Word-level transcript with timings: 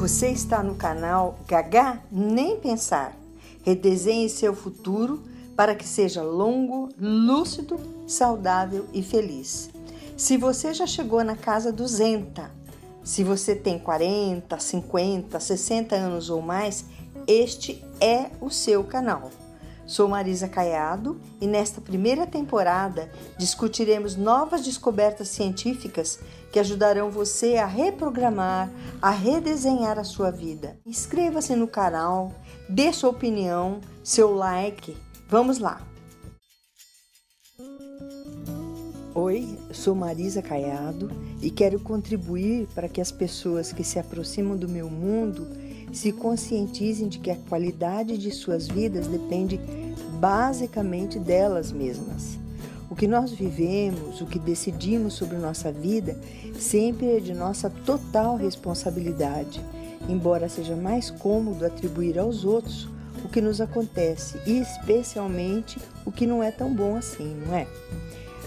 Você 0.00 0.28
está 0.28 0.62
no 0.62 0.76
canal 0.76 1.38
Gagá 1.46 2.00
Nem 2.10 2.58
Pensar. 2.58 3.14
Redesenhe 3.62 4.30
seu 4.30 4.54
futuro 4.54 5.22
para 5.54 5.74
que 5.74 5.86
seja 5.86 6.22
longo, 6.22 6.88
lúcido, 6.98 7.78
saudável 8.06 8.86
e 8.94 9.02
feliz. 9.02 9.68
Se 10.16 10.38
você 10.38 10.72
já 10.72 10.86
chegou 10.86 11.22
na 11.22 11.36
casa 11.36 11.70
200, 11.70 12.46
se 13.04 13.22
você 13.22 13.54
tem 13.54 13.78
40, 13.78 14.58
50, 14.58 15.38
60 15.38 15.94
anos 15.94 16.30
ou 16.30 16.40
mais, 16.40 16.86
este 17.26 17.84
é 18.00 18.30
o 18.40 18.48
seu 18.48 18.82
canal. 18.82 19.30
Sou 19.90 20.08
Marisa 20.08 20.48
Caiado 20.48 21.20
e 21.40 21.48
nesta 21.48 21.80
primeira 21.80 22.24
temporada 22.24 23.10
discutiremos 23.36 24.14
novas 24.14 24.62
descobertas 24.62 25.26
científicas 25.28 26.20
que 26.52 26.60
ajudarão 26.60 27.10
você 27.10 27.56
a 27.56 27.66
reprogramar, 27.66 28.70
a 29.00 29.10
redesenhar 29.10 29.98
a 29.98 30.04
sua 30.04 30.30
vida. 30.30 30.78
Inscreva-se 30.84 31.56
no 31.56 31.66
canal, 31.66 32.32
dê 32.68 32.92
sua 32.92 33.10
opinião, 33.10 33.80
seu 34.04 34.34
like. 34.34 34.96
Vamos 35.28 35.58
lá! 35.58 35.80
Oi, 39.14 39.58
sou 39.72 39.94
Marisa 39.94 40.40
Caiado 40.40 41.10
e 41.42 41.50
quero 41.50 41.80
contribuir 41.80 42.68
para 42.74 42.88
que 42.88 43.00
as 43.00 43.10
pessoas 43.10 43.72
que 43.72 43.82
se 43.82 43.98
aproximam 43.98 44.56
do 44.56 44.68
meu 44.68 44.88
mundo 44.88 45.48
se 45.92 46.12
conscientizem 46.12 47.08
de 47.08 47.18
que 47.18 47.30
a 47.30 47.36
qualidade 47.36 48.16
de 48.16 48.30
suas 48.30 48.68
vidas 48.68 49.08
depende 49.08 49.58
basicamente 50.20 51.18
delas 51.18 51.72
mesmas. 51.72 52.38
O 52.90 52.96
que 52.96 53.06
nós 53.06 53.30
vivemos, 53.30 54.20
o 54.20 54.26
que 54.26 54.38
decidimos 54.38 55.14
sobre 55.14 55.38
nossa 55.38 55.70
vida, 55.70 56.18
sempre 56.58 57.16
é 57.16 57.20
de 57.20 57.32
nossa 57.32 57.70
total 57.70 58.36
responsabilidade, 58.36 59.64
embora 60.08 60.48
seja 60.48 60.74
mais 60.74 61.08
cômodo 61.08 61.64
atribuir 61.64 62.18
aos 62.18 62.44
outros 62.44 62.88
o 63.24 63.28
que 63.28 63.40
nos 63.40 63.60
acontece 63.60 64.38
e 64.44 64.58
especialmente 64.58 65.78
o 66.04 66.10
que 66.10 66.26
não 66.26 66.42
é 66.42 66.50
tão 66.50 66.74
bom 66.74 66.96
assim, 66.96 67.32
não 67.46 67.54
é? 67.54 67.68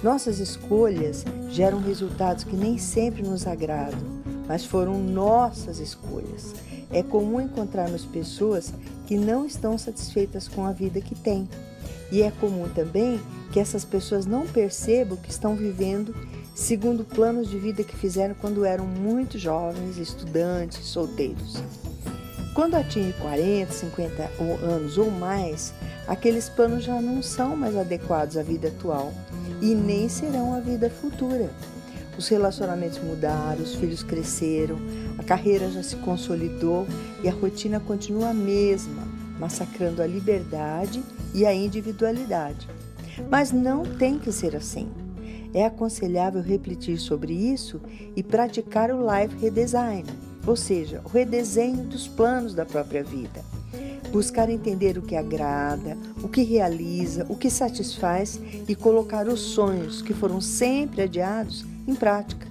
Nossas 0.03 0.39
escolhas 0.39 1.23
geram 1.49 1.79
resultados 1.79 2.43
que 2.43 2.57
nem 2.57 2.77
sempre 2.77 3.23
nos 3.23 3.47
agradam, 3.47 4.01
mas 4.45 4.65
foram 4.65 4.99
nossas 5.01 5.79
escolhas. 5.79 6.53
É 6.91 7.01
comum 7.01 7.39
encontrarmos 7.39 8.03
pessoas 8.03 8.73
que 9.07 9.15
não 9.17 9.45
estão 9.45 9.77
satisfeitas 9.77 10.49
com 10.49 10.65
a 10.65 10.73
vida 10.73 10.99
que 10.99 11.15
têm. 11.15 11.47
E 12.13 12.21
é 12.21 12.29
comum 12.29 12.69
também 12.69 13.19
que 13.51 13.59
essas 13.59 13.83
pessoas 13.83 14.27
não 14.27 14.45
percebam 14.45 15.17
que 15.17 15.31
estão 15.31 15.55
vivendo 15.55 16.13
segundo 16.53 17.03
planos 17.03 17.49
de 17.49 17.57
vida 17.57 17.83
que 17.83 17.95
fizeram 17.95 18.35
quando 18.35 18.63
eram 18.63 18.85
muito 18.85 19.39
jovens, 19.39 19.97
estudantes, 19.97 20.85
solteiros. 20.85 21.57
Quando 22.53 22.75
atinge 22.75 23.13
40, 23.13 23.73
50 23.73 24.29
anos 24.63 24.99
ou 24.99 25.09
mais, 25.09 25.73
aqueles 26.07 26.49
planos 26.49 26.83
já 26.83 27.01
não 27.01 27.23
são 27.23 27.57
mais 27.57 27.75
adequados 27.75 28.37
à 28.37 28.43
vida 28.43 28.67
atual 28.67 29.11
e 29.59 29.73
nem 29.73 30.07
serão 30.07 30.53
à 30.53 30.59
vida 30.59 30.91
futura. 30.91 31.49
Os 32.15 32.27
relacionamentos 32.27 32.99
mudaram, 32.99 33.63
os 33.63 33.73
filhos 33.73 34.03
cresceram, 34.03 34.77
a 35.17 35.23
carreira 35.23 35.67
já 35.71 35.81
se 35.81 35.95
consolidou 35.95 36.85
e 37.23 37.27
a 37.27 37.33
rotina 37.33 37.79
continua 37.79 38.29
a 38.29 38.33
mesma, 38.35 39.01
massacrando 39.43 40.01
a 40.01 40.07
liberdade 40.07 41.03
e 41.33 41.45
a 41.45 41.53
individualidade. 41.53 42.65
Mas 43.29 43.51
não 43.51 43.83
tem 43.83 44.17
que 44.17 44.31
ser 44.31 44.55
assim. 44.55 44.89
É 45.53 45.65
aconselhável 45.65 46.41
refletir 46.41 46.97
sobre 46.97 47.33
isso 47.33 47.81
e 48.15 48.23
praticar 48.23 48.89
o 48.89 49.01
life 49.01 49.35
redesign, 49.37 50.05
ou 50.47 50.55
seja, 50.55 51.01
o 51.03 51.09
redesenho 51.09 51.83
dos 51.83 52.07
planos 52.07 52.53
da 52.53 52.65
própria 52.65 53.03
vida. 53.03 53.43
Buscar 54.11 54.49
entender 54.49 54.97
o 54.97 55.01
que 55.01 55.15
agrada, 55.15 55.97
o 56.23 56.29
que 56.29 56.43
realiza, 56.43 57.25
o 57.27 57.35
que 57.35 57.49
satisfaz 57.49 58.39
e 58.67 58.75
colocar 58.75 59.27
os 59.27 59.41
sonhos 59.41 60.01
que 60.01 60.13
foram 60.13 60.39
sempre 60.39 61.01
adiados 61.01 61.65
em 61.85 61.95
prática. 61.95 62.47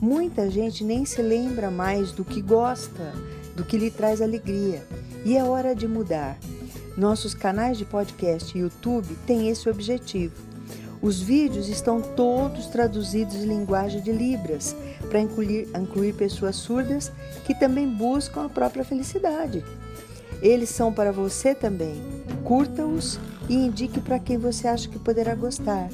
Muita 0.00 0.50
gente 0.50 0.82
nem 0.82 1.04
se 1.04 1.20
lembra 1.20 1.70
mais 1.70 2.10
do 2.10 2.24
que 2.24 2.40
gosta, 2.40 3.12
do 3.54 3.64
que 3.64 3.76
lhe 3.76 3.90
traz 3.90 4.22
alegria, 4.22 4.82
e 5.24 5.36
é 5.36 5.44
hora 5.44 5.74
de 5.74 5.86
mudar. 5.86 6.38
Nossos 6.96 7.34
canais 7.34 7.78
de 7.78 7.84
podcast 7.84 8.56
e 8.56 8.60
YouTube 8.60 9.16
têm 9.26 9.48
esse 9.48 9.68
objetivo. 9.68 10.34
Os 11.00 11.20
vídeos 11.20 11.68
estão 11.68 12.00
todos 12.00 12.66
traduzidos 12.66 13.34
em 13.36 13.46
linguagem 13.46 14.00
de 14.00 14.12
Libras, 14.12 14.76
para 15.08 15.20
incluir, 15.20 15.68
incluir 15.76 16.14
pessoas 16.14 16.56
surdas 16.56 17.10
que 17.44 17.54
também 17.58 17.88
buscam 17.88 18.44
a 18.44 18.48
própria 18.48 18.84
felicidade. 18.84 19.64
Eles 20.40 20.70
são 20.70 20.92
para 20.92 21.12
você 21.12 21.54
também. 21.54 22.00
Curta-os 22.44 23.18
e 23.48 23.54
indique 23.54 24.00
para 24.00 24.18
quem 24.18 24.38
você 24.38 24.68
acha 24.68 24.88
que 24.88 24.98
poderá 24.98 25.34
gostar. 25.34 25.88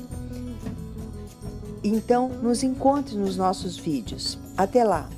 Então, 1.83 2.29
nos 2.29 2.63
encontre 2.63 3.17
nos 3.17 3.37
nossos 3.37 3.77
vídeos. 3.77 4.39
Até 4.57 4.85
lá! 4.85 5.18